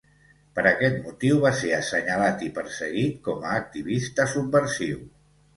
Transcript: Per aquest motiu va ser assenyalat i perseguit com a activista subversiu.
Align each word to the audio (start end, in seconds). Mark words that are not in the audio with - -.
Per 0.59 0.61
aquest 0.69 0.95
motiu 1.09 1.37
va 1.43 1.51
ser 1.59 1.69
assenyalat 1.79 2.41
i 2.47 2.49
perseguit 2.57 3.21
com 3.29 3.47
a 3.51 3.55
activista 3.61 4.29
subversiu. 4.37 5.07